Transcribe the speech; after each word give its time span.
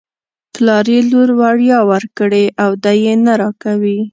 پلار 0.53 0.85
یې 0.93 0.99
لور 1.11 1.29
وړيا 1.39 1.79
ورکړې 1.91 2.45
او 2.63 2.71
دی 2.83 2.97
یې 3.05 3.13
نه 3.25 3.33
راکوي. 3.41 3.99